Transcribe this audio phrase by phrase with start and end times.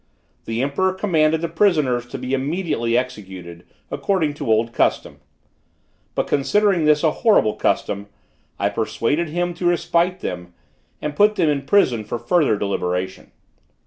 [0.45, 5.19] The emperor commanded the prisoners to be immediately executed, according to old custom;
[6.15, 8.07] but considering this a horrible custom,
[8.57, 10.55] I persuaded him to respite them,
[11.03, 13.29] and put them in prison for further deliberation.